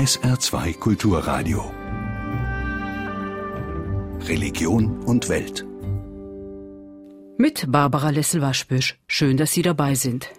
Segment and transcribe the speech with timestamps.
[0.00, 1.70] SR2 Kulturradio.
[4.26, 5.66] Religion und Welt.
[7.36, 8.98] Mit Barbara Lessel-Waschbüsch.
[9.06, 10.30] Schön, dass Sie dabei sind.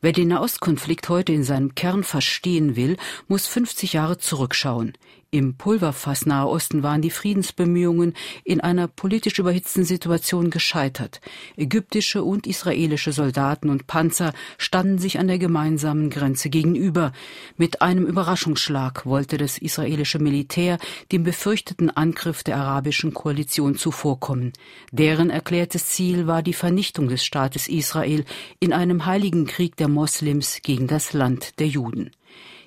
[0.00, 2.96] Wer den Nahostkonflikt heute in seinem Kern verstehen will,
[3.28, 4.94] muss 50 Jahre zurückschauen.
[5.32, 8.14] Im Pulverfass Nahe Osten waren die Friedensbemühungen
[8.44, 11.20] in einer politisch überhitzten Situation gescheitert.
[11.56, 17.12] Ägyptische und israelische Soldaten und Panzer standen sich an der gemeinsamen Grenze gegenüber.
[17.56, 20.78] Mit einem Überraschungsschlag wollte das israelische Militär
[21.10, 24.52] dem befürchteten Angriff der arabischen Koalition zuvorkommen.
[24.92, 28.24] Deren erklärtes Ziel war die Vernichtung des Staates Israel
[28.60, 32.12] in einem heiligen Krieg der Moslems gegen das Land der Juden.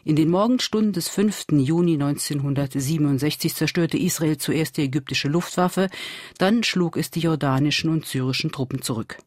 [0.09, 1.49] In den Morgenstunden des 5.
[1.51, 5.87] Juni 1967 zerstörte Israel zuerst die ägyptische Luftwaffe,
[6.39, 9.19] dann schlug es die jordanischen und syrischen Truppen zurück.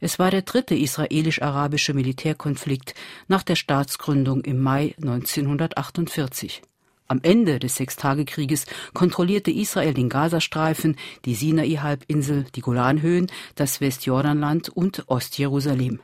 [0.00, 2.96] Es war der dritte israelisch-arabische Militärkonflikt
[3.28, 6.62] nach der Staatsgründung im Mai 1948.
[7.06, 15.04] Am Ende des Sechstagekrieges kontrollierte Israel den Gazastreifen, die Sinai-Halbinsel, die Golanhöhen, das Westjordanland und
[15.06, 16.00] Ostjerusalem.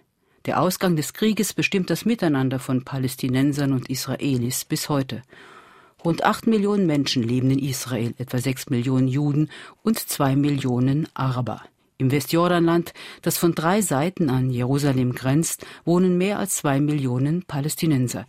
[0.46, 5.22] Der Ausgang des Krieges bestimmt das Miteinander von Palästinensern und Israelis bis heute.
[6.04, 9.48] Rund acht Millionen Menschen leben in Israel, etwa sechs Millionen Juden
[9.82, 11.62] und zwei Millionen Araber.
[11.96, 18.26] Im Westjordanland, das von drei Seiten an Jerusalem grenzt, wohnen mehr als zwei Millionen Palästinenser.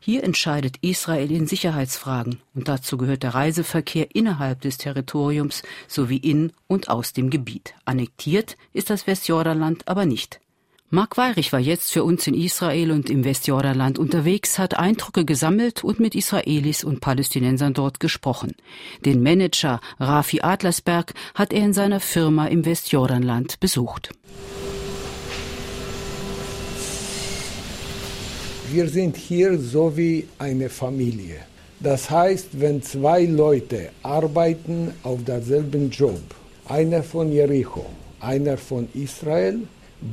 [0.00, 6.52] Hier entscheidet Israel in Sicherheitsfragen und dazu gehört der Reiseverkehr innerhalb des Territoriums sowie in
[6.66, 7.74] und aus dem Gebiet.
[7.84, 10.40] Annektiert ist das Westjordanland aber nicht.
[10.88, 15.82] Mark Weirich war jetzt für uns in Israel und im Westjordanland unterwegs, hat Eindrücke gesammelt
[15.82, 18.54] und mit Israelis und Palästinensern dort gesprochen.
[19.04, 24.10] Den Manager Rafi Adlersberg hat er in seiner Firma im Westjordanland besucht.
[28.70, 31.40] Wir sind hier so wie eine Familie.
[31.80, 36.22] Das heißt, wenn zwei Leute arbeiten auf derselben Job,
[36.68, 37.86] einer von Jericho,
[38.20, 39.66] einer von Israel,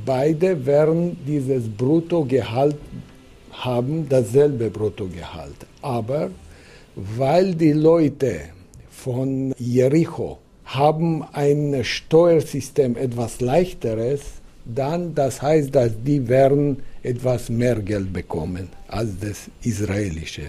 [0.05, 2.77] Beide werden dieses Bruttogehalt
[3.51, 5.55] haben, dasselbe Bruttogehalt.
[5.81, 6.31] Aber
[6.95, 8.39] weil die Leute
[8.89, 14.21] von Jericho haben ein Steuersystem etwas leichteres,
[14.65, 20.43] dann das heißt, dass die werden etwas mehr Geld bekommen als das israelische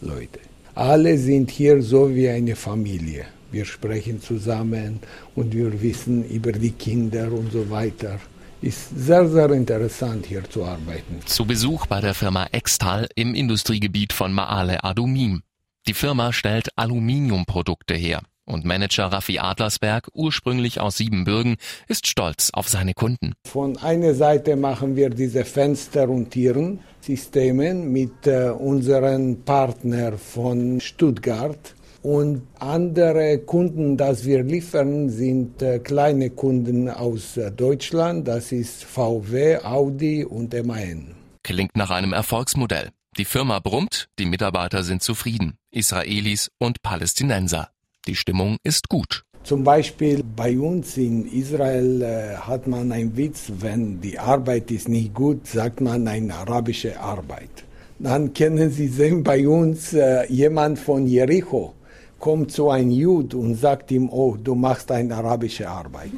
[0.00, 0.40] Leute.
[0.74, 3.26] Alle sind hier so wie eine Familie.
[3.52, 5.00] Wir sprechen zusammen
[5.36, 8.18] und wir wissen über die Kinder und so weiter
[8.62, 11.20] ist sehr, sehr interessant hier zu arbeiten.
[11.26, 15.42] Zu Besuch bei der Firma Extal im Industriegebiet von Maale Adumim.
[15.88, 18.22] Die Firma stellt Aluminiumprodukte her.
[18.44, 21.56] Und Manager Raffi Adlersberg, ursprünglich aus Siebenbürgen,
[21.86, 23.34] ist stolz auf seine Kunden.
[23.46, 31.74] Von einer Seite machen wir diese Fenster- und Tierensysteme mit äh, unseren Partner von Stuttgart.
[32.02, 38.26] Und andere Kunden, das wir liefern, sind äh, kleine Kunden aus äh, Deutschland.
[38.26, 41.14] Das ist VW, Audi und MAN.
[41.44, 42.90] Klingt nach einem Erfolgsmodell.
[43.16, 45.58] Die Firma brummt, die Mitarbeiter sind zufrieden.
[45.70, 47.68] Israelis und Palästinenser.
[48.08, 49.22] Die Stimmung ist gut.
[49.44, 54.88] Zum Beispiel bei uns in Israel äh, hat man einen Witz, wenn die Arbeit ist
[54.88, 57.64] nicht gut, sagt man eine arabische Arbeit.
[58.00, 61.74] Dann kennen Sie sehen bei uns äh, jemand von Jericho
[62.22, 66.12] kommt so ein Jud und sagt ihm, oh, du machst eine arabische Arbeit.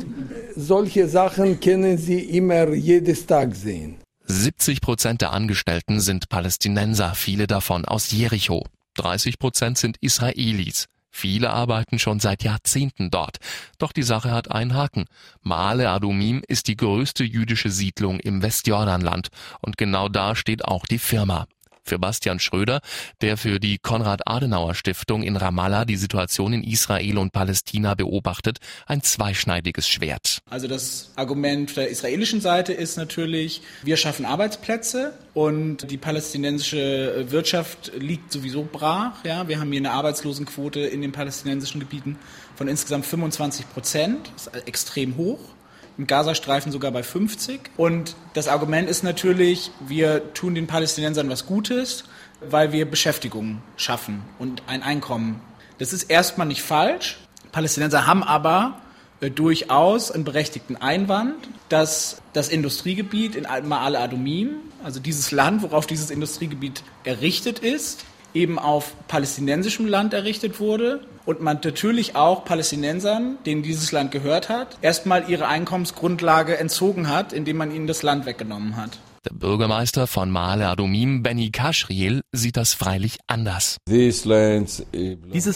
[0.54, 3.97] Solche Sachen können Sie immer jedes Tag sehen.
[4.26, 8.66] 70 Prozent der Angestellten sind Palästinenser, viele davon aus Jericho.
[8.98, 10.87] 30 Prozent sind Israelis.
[11.10, 13.38] Viele arbeiten schon seit Jahrzehnten dort.
[13.78, 15.06] Doch die Sache hat einen Haken.
[15.41, 19.28] Maale Adumim ist die größte jüdische Siedlung im Westjordanland
[19.62, 21.47] und genau da steht auch die Firma
[21.84, 22.81] für Bastian Schröder,
[23.21, 29.89] der für die Konrad-Adenauer-Stiftung in Ramallah die Situation in Israel und Palästina beobachtet, ein zweischneidiges
[29.89, 30.41] Schwert.
[30.49, 37.93] Also das Argument der israelischen Seite ist natürlich, wir schaffen Arbeitsplätze und die palästinensische Wirtschaft
[37.99, 39.25] liegt sowieso brach.
[39.25, 42.19] Ja, wir haben hier eine Arbeitslosenquote in den palästinensischen Gebieten
[42.57, 45.41] von insgesamt 25 Prozent, das ist extrem hoch
[45.98, 47.60] im Gazastreifen sogar bei 50.
[47.76, 52.04] Und das Argument ist natürlich, wir tun den Palästinensern was Gutes,
[52.41, 55.41] weil wir Beschäftigung schaffen und ein Einkommen.
[55.78, 57.18] Das ist erstmal nicht falsch.
[57.52, 58.80] Palästinenser haben aber
[59.20, 61.34] äh, durchaus einen berechtigten Einwand,
[61.68, 68.04] dass das Industriegebiet in Ma'ale Adumim, also dieses Land, worauf dieses Industriegebiet errichtet ist,
[68.34, 74.48] eben auf palästinensischem Land errichtet wurde und man natürlich auch Palästinensern, denen dieses Land gehört
[74.48, 78.98] hat, erstmal ihre Einkommensgrundlage entzogen hat, indem man ihnen das Land weggenommen hat.
[79.24, 83.78] Der Bürgermeister von Male Adumim, Benny Kashriel, sieht das freilich anders.
[83.88, 84.26] Dieses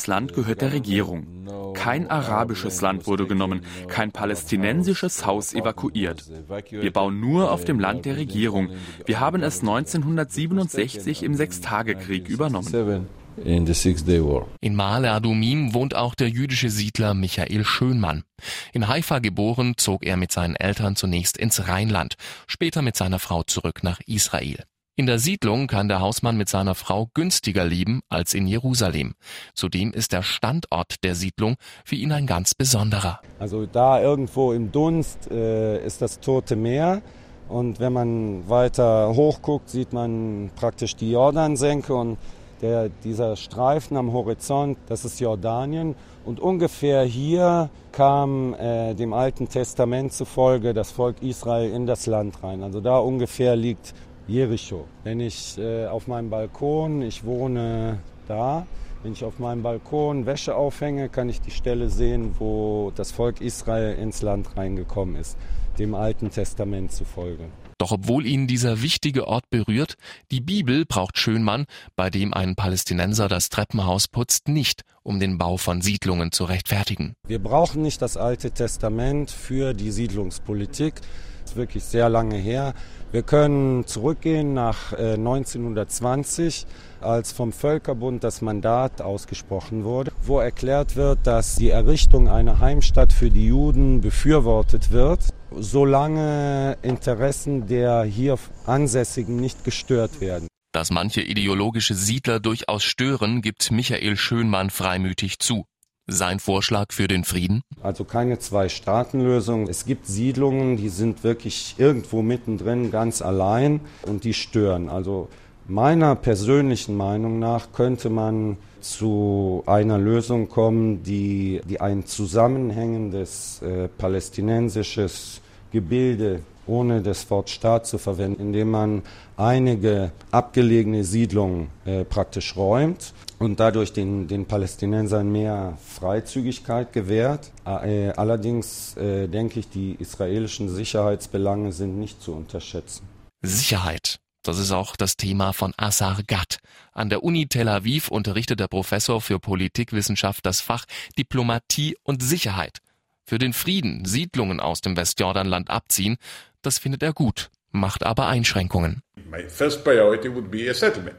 [0.07, 1.75] Land gehört der Regierung.
[1.75, 6.25] Kein arabisches Land wurde genommen, kein palästinensisches Haus evakuiert.
[6.71, 8.71] Wir bauen nur auf dem Land der Regierung.
[9.05, 13.07] Wir haben es 1967 im Sechstagekrieg übernommen.
[13.45, 18.25] In Male Adumim wohnt auch der jüdische Siedler Michael Schönmann.
[18.73, 22.15] In Haifa geboren, zog er mit seinen Eltern zunächst ins Rheinland,
[22.47, 24.65] später mit seiner Frau zurück nach Israel.
[24.99, 29.15] In der Siedlung kann der Hausmann mit seiner Frau günstiger leben als in Jerusalem.
[29.55, 31.55] Zudem ist der Standort der Siedlung
[31.85, 33.21] für ihn ein ganz besonderer.
[33.39, 37.01] Also da irgendwo im Dunst äh, ist das Tote Meer.
[37.49, 42.19] Und wenn man weiter hochguckt, sieht man praktisch die Jordansenke und
[42.63, 45.95] der, dieser Streifen am Horizont, das ist Jordanien.
[46.25, 52.43] Und ungefähr hier kam äh, dem Alten Testament zufolge das Volk Israel in das Land
[52.43, 52.63] rein.
[52.63, 53.95] Also da ungefähr liegt
[54.27, 54.85] Jericho.
[55.05, 58.67] Wenn ich äh, auf meinem Balkon, ich wohne da,
[59.03, 63.41] wenn ich auf meinem Balkon Wäsche aufhänge, kann ich die Stelle sehen, wo das Volk
[63.41, 65.39] Israel ins Land reingekommen ist,
[65.79, 67.45] dem Alten Testament zufolge.
[67.79, 69.95] Doch obwohl ihn dieser wichtige Ort berührt,
[70.33, 75.57] die Bibel braucht Schönmann, bei dem ein Palästinenser das Treppenhaus putzt, nicht, um den Bau
[75.57, 77.15] von Siedlungen zu rechtfertigen.
[77.27, 80.97] Wir brauchen nicht das Alte Testament für die Siedlungspolitik.
[81.43, 82.75] Das ist wirklich sehr lange her.
[83.13, 86.67] Wir können zurückgehen nach 1920, äh,
[87.01, 93.13] als vom Völkerbund das Mandat ausgesprochen wurde, wo erklärt wird, dass die Errichtung einer Heimstatt
[93.13, 95.21] für die Juden befürwortet wird,
[95.57, 100.49] solange Interessen der hier Ansässigen nicht gestört werden.
[100.73, 105.65] Dass manche ideologische Siedler durchaus stören, gibt Michael Schönmann freimütig zu.
[106.11, 107.61] Sein Vorschlag für den Frieden?
[107.83, 109.69] Also keine Zwei-Staaten-Lösung.
[109.69, 114.89] Es gibt Siedlungen, die sind wirklich irgendwo mittendrin ganz allein und die stören.
[114.89, 115.29] Also
[115.69, 123.89] meiner persönlichen Meinung nach könnte man zu einer Lösung kommen, die, die ein zusammenhängendes äh,
[123.89, 129.03] palästinensisches Gebilde ohne das Wort Staat zu verwenden, indem man
[129.37, 137.51] einige abgelegene Siedlungen äh, praktisch räumt und dadurch den, den Palästinensern mehr Freizügigkeit gewährt.
[137.65, 143.09] Äh, allerdings äh, denke ich, die israelischen Sicherheitsbelange sind nicht zu unterschätzen.
[143.43, 144.21] Sicherheit.
[144.49, 146.57] Das ist auch das Thema von Asar Gat.
[146.95, 150.87] An der Uni Tel Aviv unterrichtet der Professor für Politikwissenschaft das Fach
[151.19, 152.79] Diplomatie und Sicherheit.
[153.27, 156.17] Für den Frieden Siedlungen aus dem Westjordanland abziehen,
[156.63, 159.03] das findet er gut, macht aber Einschränkungen.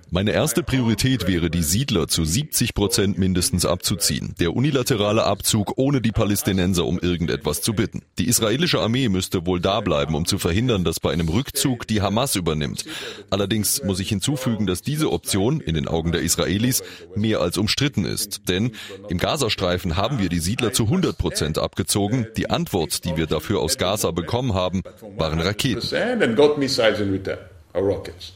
[0.10, 4.34] Meine erste Priorität wäre, die Siedler zu 70 Prozent mindestens abzuziehen.
[4.40, 8.02] Der unilaterale Abzug ohne die Palästinenser um irgendetwas zu bitten.
[8.18, 12.02] Die israelische Armee müsste wohl da bleiben, um zu verhindern, dass bei einem Rückzug die
[12.02, 12.86] Hamas übernimmt.
[13.30, 16.82] Allerdings muss ich hinzufügen, dass diese Option in den Augen der Israelis
[17.16, 18.50] mehr als umstritten ist.
[18.50, 18.72] Denn
[19.10, 22.26] im Gazastreifen haben wir die Siedler zu 100 Prozent abgezogen.
[22.38, 24.82] Die Antwort, die wir dafür aus Gaza bekommen haben,
[25.16, 26.40] waren Raketen
[27.74, 28.34] or rockets.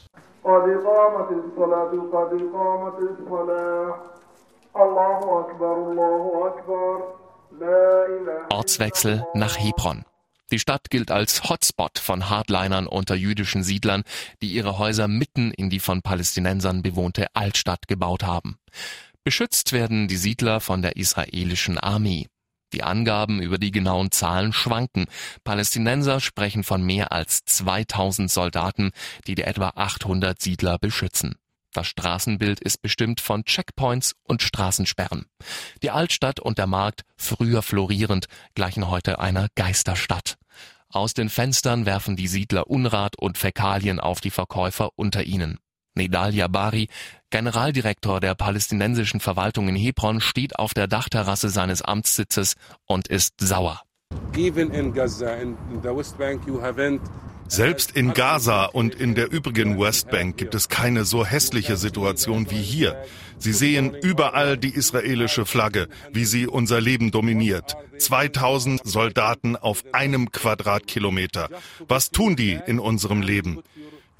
[8.50, 10.04] Ortswechsel nach Hebron.
[10.50, 14.02] Die Stadt gilt als Hotspot von Hardlinern unter jüdischen Siedlern,
[14.42, 18.58] die ihre Häuser mitten in die von Palästinensern bewohnte Altstadt gebaut haben.
[19.24, 22.26] Beschützt werden die Siedler von der israelischen Armee.
[22.74, 25.06] Die Angaben über die genauen Zahlen schwanken.
[25.44, 28.90] Palästinenser sprechen von mehr als 2000 Soldaten,
[29.28, 31.36] die die etwa 800 Siedler beschützen.
[31.72, 35.26] Das Straßenbild ist bestimmt von Checkpoints und Straßensperren.
[35.82, 40.36] Die Altstadt und der Markt, früher florierend, gleichen heute einer Geisterstadt.
[40.88, 45.58] Aus den Fenstern werfen die Siedler Unrat und Fäkalien auf die Verkäufer unter ihnen.
[45.94, 46.88] Nedal Jabari,
[47.30, 52.54] Generaldirektor der palästinensischen Verwaltung in Hebron, steht auf der Dachterrasse seines Amtssitzes
[52.86, 53.82] und ist sauer.
[57.46, 62.62] Selbst in Gaza und in der übrigen Westbank gibt es keine so hässliche Situation wie
[62.62, 62.96] hier.
[63.38, 67.76] Sie sehen überall die israelische Flagge, wie sie unser Leben dominiert.
[67.98, 71.50] 2000 Soldaten auf einem Quadratkilometer.
[71.86, 73.62] Was tun die in unserem Leben?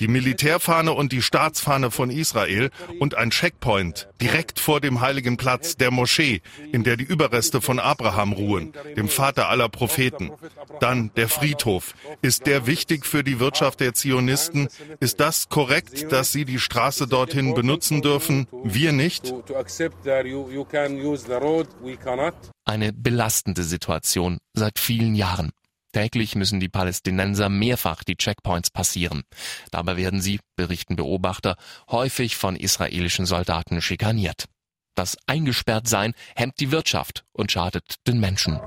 [0.01, 5.77] Die Militärfahne und die Staatsfahne von Israel und ein Checkpoint direkt vor dem heiligen Platz
[5.77, 6.41] der Moschee,
[6.73, 10.31] in der die Überreste von Abraham ruhen, dem Vater aller Propheten.
[10.81, 11.95] Dann der Friedhof.
[12.23, 14.69] Ist der wichtig für die Wirtschaft der Zionisten?
[15.01, 18.47] Ist das korrekt, dass sie die Straße dorthin benutzen dürfen?
[18.63, 19.33] Wir nicht?
[22.65, 25.53] Eine belastende Situation seit vielen Jahren.
[25.95, 29.23] Täglich müssen die Palästinenser mehrfach die Checkpoints passieren.
[29.71, 31.55] Dabei werden sie, berichten Beobachter,
[31.89, 34.47] häufig von israelischen Soldaten schikaniert.
[34.97, 38.61] Das Eingesperrtsein hemmt die Wirtschaft und schadet den Menschen.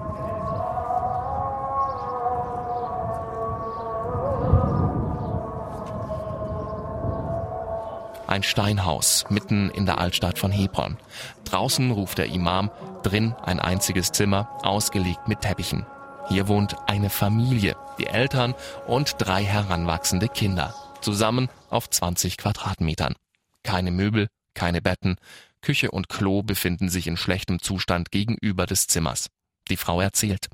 [8.26, 10.96] Ein Steinhaus mitten in der Altstadt von Hebron.
[11.44, 12.72] Draußen ruft der Imam,
[13.04, 15.86] drin ein einziges Zimmer, ausgelegt mit Teppichen.
[16.30, 18.54] Hier wohnt eine Familie, die Eltern
[18.86, 20.76] und drei heranwachsende Kinder.
[21.02, 23.16] Zusammen auf 20 Quadratmetern.
[23.64, 25.16] Keine Möbel, keine Betten.
[25.62, 29.30] Küche und Klo befinden sich in schlechtem Zustand gegenüber des Zimmers.
[29.70, 30.48] Die Frau erzählt.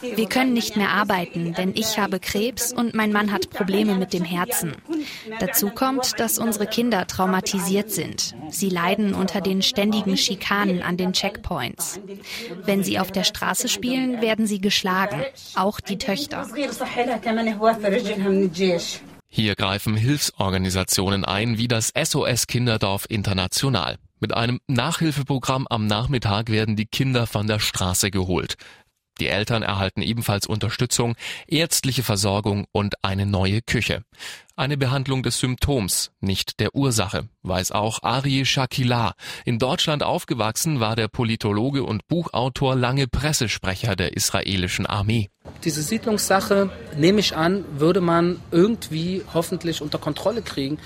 [0.00, 4.12] Wir können nicht mehr arbeiten, denn ich habe Krebs und mein Mann hat Probleme mit
[4.12, 4.72] dem Herzen.
[5.38, 8.34] Dazu kommt, dass unsere Kinder traumatisiert sind.
[8.50, 12.00] Sie leiden unter den ständigen Schikanen an den Checkpoints.
[12.64, 15.22] Wenn sie auf der Straße spielen, werden sie geschlagen,
[15.54, 16.46] auch die Töchter.
[19.28, 23.98] Hier greifen Hilfsorganisationen ein, wie das SOS Kinderdorf International.
[24.26, 28.56] Mit einem Nachhilfeprogramm am Nachmittag werden die Kinder von der Straße geholt.
[29.20, 31.14] Die Eltern erhalten ebenfalls Unterstützung,
[31.46, 34.02] ärztliche Versorgung und eine neue Küche.
[34.56, 39.14] Eine Behandlung des Symptoms, nicht der Ursache, weiß auch Ari Shakila.
[39.44, 45.28] In Deutschland aufgewachsen war der Politologe und Buchautor lange Pressesprecher der israelischen Armee.
[45.62, 50.78] Diese Siedlungssache, nehme ich an, würde man irgendwie hoffentlich unter Kontrolle kriegen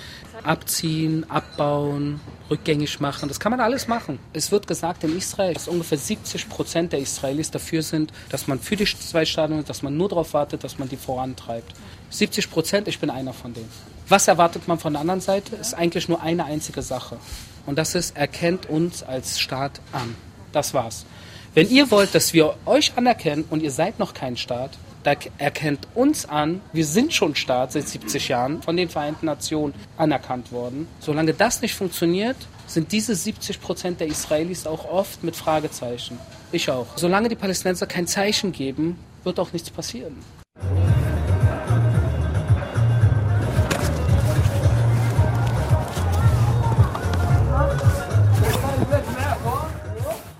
[0.45, 2.21] abziehen, abbauen,
[2.51, 3.29] rückgängig machen.
[3.29, 4.19] Das kann man alles machen.
[4.33, 8.59] Es wird gesagt in Israel, dass ungefähr 70 Prozent der Israelis dafür sind, dass man
[8.59, 11.73] für die zwei Staaten, dass man nur darauf wartet, dass man die vorantreibt.
[12.11, 13.71] 70 Prozent, ich bin einer von denen.
[14.09, 15.57] Was erwartet man von der anderen Seite?
[15.57, 17.19] Ist eigentlich nur eine einzige Sache.
[17.67, 20.17] Und das ist, erkennt uns als Staat an.
[20.53, 21.07] Das war's.
[21.55, 25.89] Wenn ihr wollt, dass wir euch anerkennen und ihr seid noch kein Staat, da erkennt
[25.95, 30.89] uns an, wir sind schon Staat seit 70 Jahren von den Vereinten Nationen anerkannt worden.
[31.01, 36.19] Solange das nicht funktioniert, sind diese 70 Prozent der Israelis auch oft mit Fragezeichen.
[36.53, 36.87] Ich auch.
[36.97, 40.17] Solange die Palästinenser kein Zeichen geben, wird auch nichts passieren.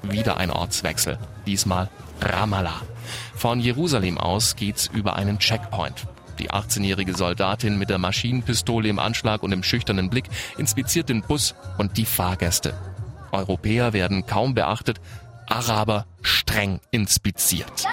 [0.03, 1.19] Wieder ein Ortswechsel.
[1.47, 1.89] Diesmal
[2.21, 2.83] Ramallah.
[3.41, 6.07] Von Jerusalem aus geht's über einen Checkpoint.
[6.39, 10.27] Die 18-jährige Soldatin mit der Maschinenpistole im Anschlag und im schüchternen Blick
[10.59, 12.75] inspiziert den Bus und die Fahrgäste.
[13.33, 15.01] Europäer werden kaum beachtet,
[15.49, 17.87] Araber streng inspiziert.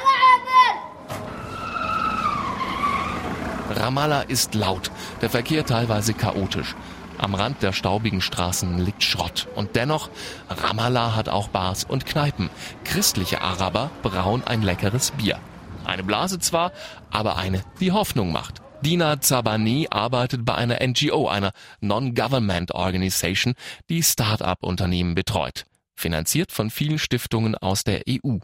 [3.69, 6.75] Ramallah ist laut, der Verkehr teilweise chaotisch.
[7.17, 9.47] Am Rand der staubigen Straßen liegt Schrott.
[9.55, 10.09] Und dennoch,
[10.49, 12.49] Ramallah hat auch Bars und Kneipen.
[12.83, 15.39] Christliche Araber brauen ein leckeres Bier.
[15.85, 16.71] Eine Blase zwar,
[17.11, 18.61] aber eine, die Hoffnung macht.
[18.81, 23.53] Dina Zabani arbeitet bei einer NGO, einer Non-Government Organization,
[23.89, 25.66] die Start-up-Unternehmen betreut
[25.97, 28.37] finanziert von vielen Stiftungen aus der EU.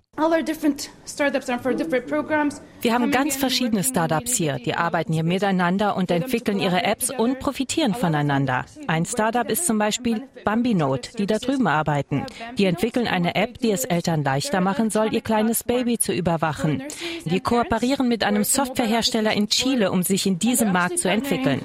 [2.82, 4.60] Wir haben ganz verschiedene Startups hier.
[4.60, 8.66] Die arbeiten hier miteinander und entwickeln ihre Apps und profitieren voneinander.
[8.88, 12.26] Ein Startup ist zum Beispiel Bambinote, die da drüben arbeiten.
[12.58, 16.84] Die entwickeln eine App, die es Eltern leichter machen soll, ihr kleines Baby zu überwachen.
[17.26, 21.62] Die kooperieren mit einem Softwarehersteller in Chile, um sich in diesem Markt zu entwickeln.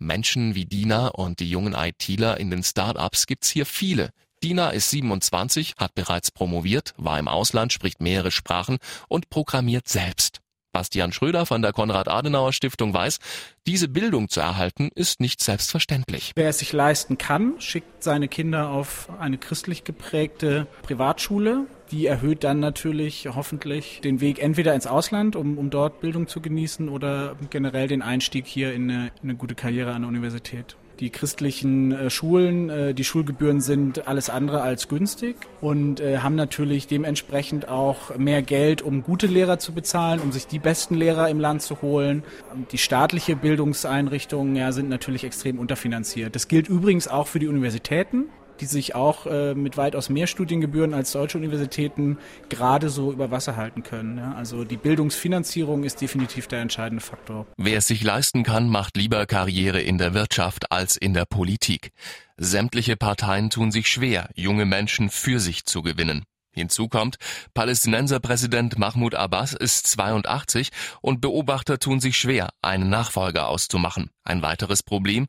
[0.00, 4.10] Menschen wie Dina und die jungen ITler in den Startups gibt's hier viele.
[4.42, 8.78] Dina ist 27, hat bereits promoviert, war im Ausland, spricht mehrere Sprachen
[9.08, 10.40] und programmiert selbst.
[10.72, 13.18] Bastian Schröder von der Konrad-Adenauer-Stiftung weiß,
[13.66, 16.32] diese Bildung zu erhalten ist nicht selbstverständlich.
[16.36, 21.66] Wer es sich leisten kann, schickt seine Kinder auf eine christlich geprägte Privatschule.
[21.90, 26.40] Die erhöht dann natürlich hoffentlich den Weg entweder ins Ausland, um, um dort Bildung zu
[26.40, 30.76] genießen, oder generell den Einstieg hier in eine, in eine gute Karriere an der Universität
[31.00, 36.34] die christlichen äh, Schulen, äh, die Schulgebühren sind alles andere als günstig und äh, haben
[36.34, 41.28] natürlich dementsprechend auch mehr Geld, um gute Lehrer zu bezahlen, um sich die besten Lehrer
[41.28, 42.22] im Land zu holen.
[42.70, 46.34] Die staatliche Bildungseinrichtungen ja, sind natürlich extrem unterfinanziert.
[46.34, 48.26] Das gilt übrigens auch für die Universitäten
[48.60, 53.56] die sich auch äh, mit weitaus mehr Studiengebühren als deutsche Universitäten gerade so über Wasser
[53.56, 54.18] halten können.
[54.18, 54.34] Ja?
[54.34, 57.46] Also die Bildungsfinanzierung ist definitiv der entscheidende Faktor.
[57.56, 61.90] Wer es sich leisten kann, macht lieber Karriere in der Wirtschaft als in der Politik.
[62.36, 66.24] Sämtliche Parteien tun sich schwer, junge Menschen für sich zu gewinnen.
[66.60, 67.16] Hinzu kommt,
[67.54, 74.10] Palästinenserpräsident Mahmoud Abbas ist 82 und Beobachter tun sich schwer, einen Nachfolger auszumachen.
[74.24, 75.26] Ein weiteres Problem,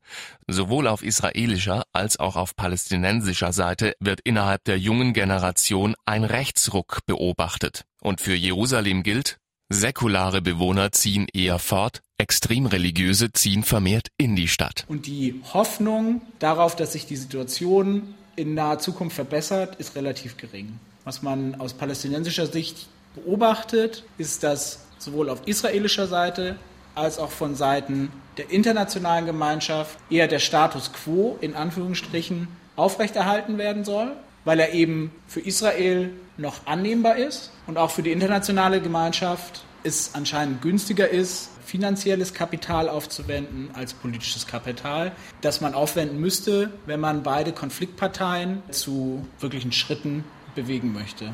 [0.48, 7.00] sowohl auf israelischer als auch auf palästinensischer Seite wird innerhalb der jungen Generation ein Rechtsruck
[7.06, 7.86] beobachtet.
[8.02, 9.38] Und für Jerusalem gilt,
[9.70, 14.86] säkulare Bewohner ziehen eher fort, extremreligiöse ziehen vermehrt in die Stadt.
[14.88, 20.80] Und die Hoffnung darauf, dass sich die Situation in naher Zukunft verbessert, ist relativ gering.
[21.04, 26.58] Was man aus palästinensischer Sicht beobachtet, ist, dass sowohl auf israelischer Seite
[26.94, 33.84] als auch von Seiten der internationalen Gemeinschaft eher der Status quo in Anführungsstrichen aufrechterhalten werden
[33.84, 34.14] soll,
[34.46, 40.14] weil er eben für Israel noch annehmbar ist und auch für die internationale Gemeinschaft es
[40.14, 47.24] anscheinend günstiger ist, finanzielles Kapital aufzuwenden als politisches Kapital, das man aufwenden müsste, wenn man
[47.24, 50.24] beide Konfliktparteien zu wirklichen Schritten
[50.56, 51.34] bewegen möchte.